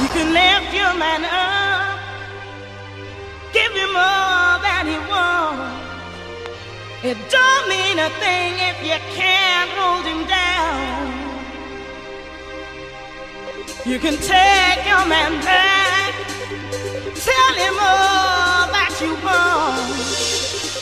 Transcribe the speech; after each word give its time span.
You 0.00 0.08
can 0.08 0.32
lift 0.32 0.72
your 0.72 0.94
man 0.96 1.22
up, 1.24 2.00
give 3.52 3.72
him 3.72 3.92
more 3.92 4.56
than 4.64 4.86
he 4.92 4.98
wants. 5.12 5.80
It 7.02 7.18
don't 7.28 7.68
mean 7.68 7.98
a 7.98 8.08
thing 8.22 8.52
if 8.70 8.76
you 8.82 8.98
can't 9.14 9.70
hold 9.76 10.04
him 10.06 10.26
down. 10.26 11.20
You 13.84 13.98
can 13.98 14.16
take 14.16 14.86
your 14.88 15.04
man 15.06 15.32
back, 15.44 16.14
tell 17.28 17.54
him 17.64 17.74
all 17.80 18.72
that 18.76 18.92
you 19.02 19.12
want. 19.24 20.00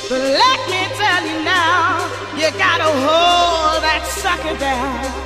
But 0.09 0.23
let 0.43 0.61
me 0.71 0.82
tell 0.95 1.23
you 1.27 1.43
now, 1.45 2.07
you 2.39 2.50
gotta 2.57 2.91
hold 3.07 3.82
that 3.82 4.07
sucker 4.23 4.57
down. 4.59 5.19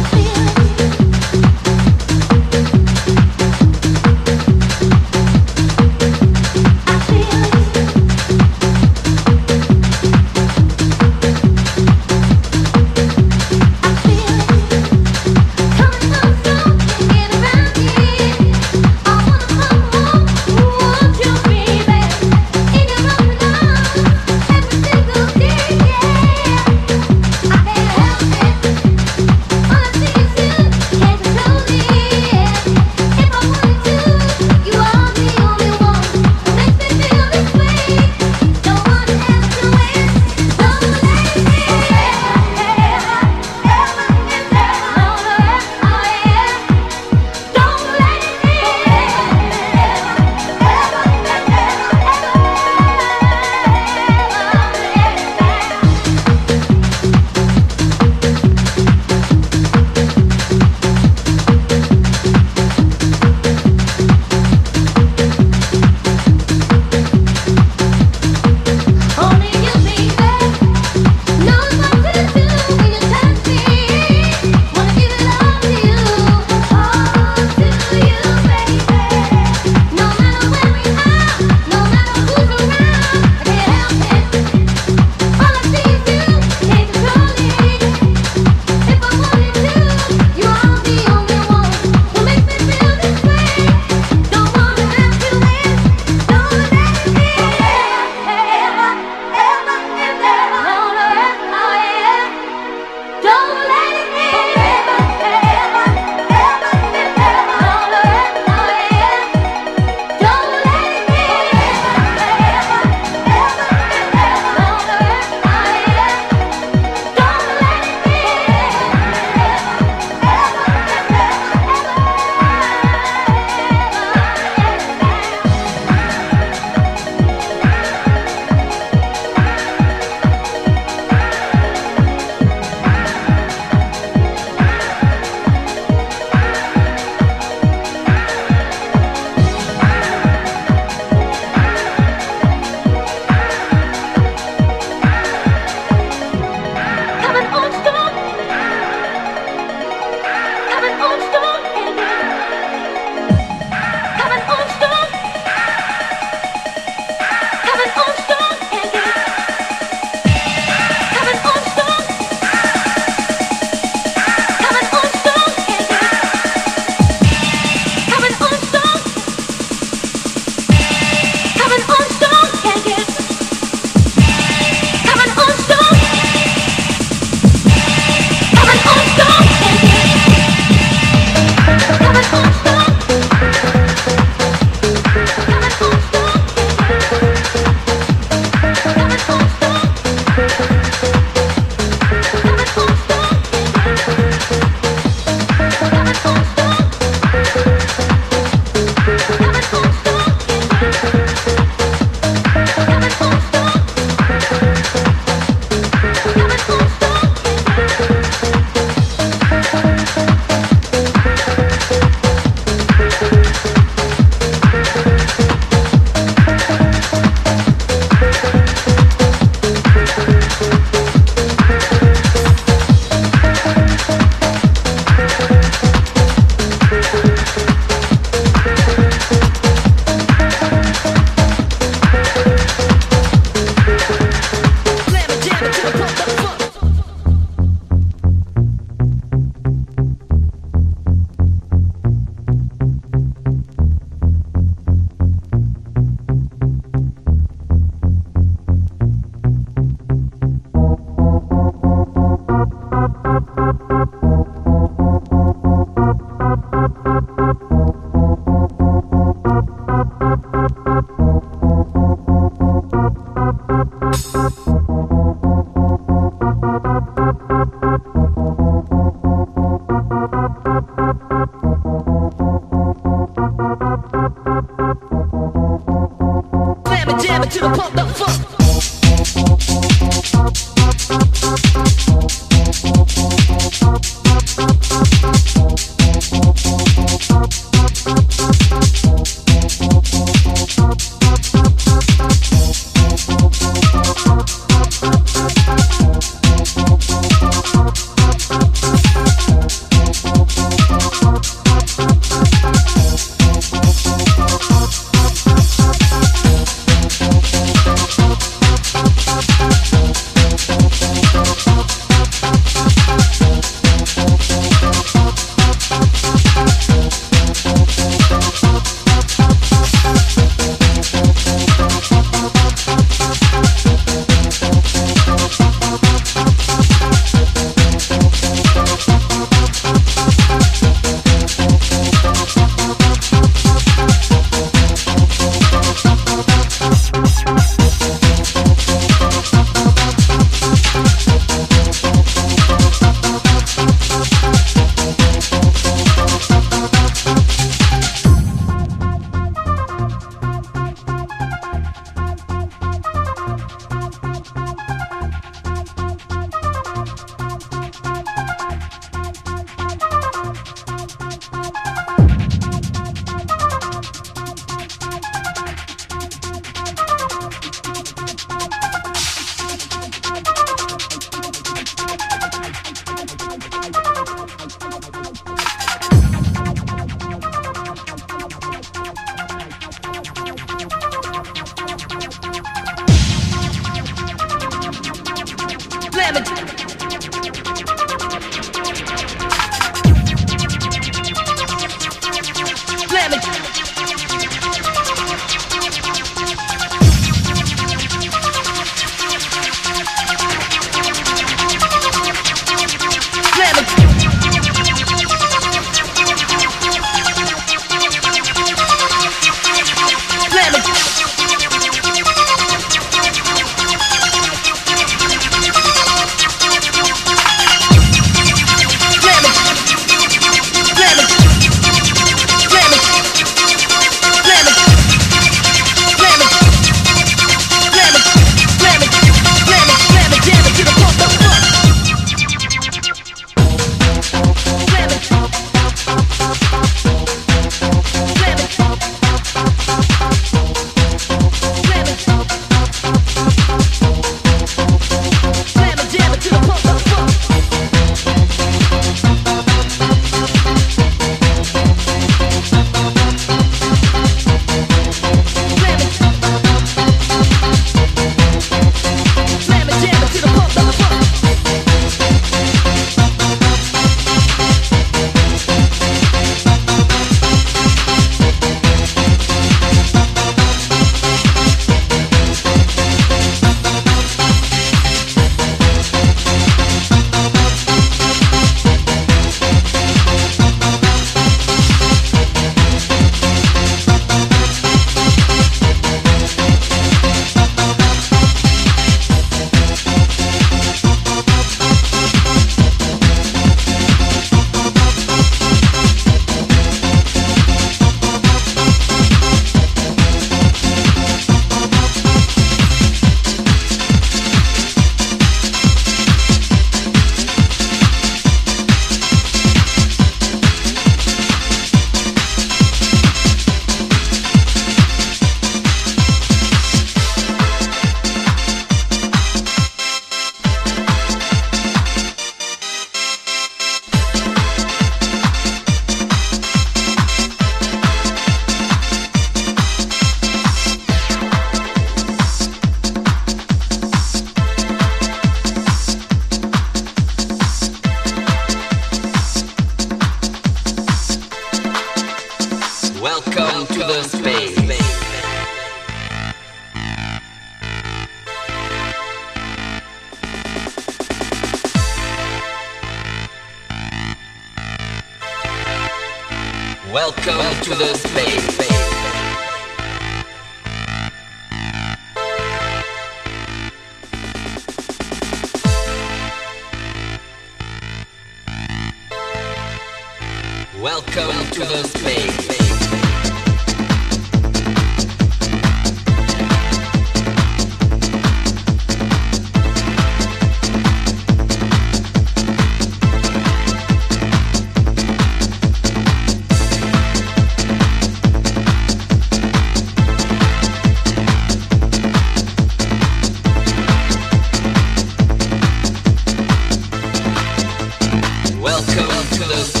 To 599.69 600.00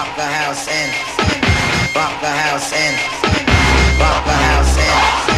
Rock 0.00 0.16
the 0.16 0.22
house 0.22 0.66
in. 0.66 0.90
Rock 1.94 2.20
the 2.22 2.26
house 2.26 2.72
in. 2.72 2.94
Rock 4.00 4.24
the 4.24 4.32
house 4.32 4.78
in. 4.78 5.29